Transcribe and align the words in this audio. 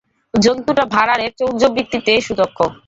জন্তুটা 0.33 0.83
ভাঁড়ারে 0.93 1.27
চৌর্যবৃত্তিতে 1.39 2.11
সুদক্ষ। 2.27 2.57